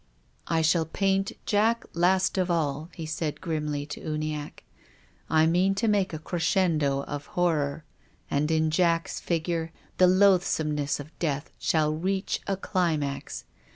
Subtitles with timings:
[0.47, 4.63] "I shall paint Jack last of all," he said grimly, to Uniacke."
[5.29, 7.83] I mean to make a crescendo of horror,
[8.27, 13.43] and in Jack's figure the loathsomeness of death shall reach a climax.